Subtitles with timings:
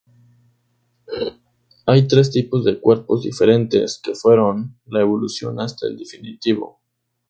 [1.85, 6.79] Hay tres tipos de cuerpos diferentes, que fueron la evolución hasta el definitivo.